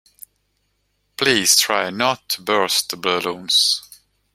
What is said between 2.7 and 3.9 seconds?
the balloons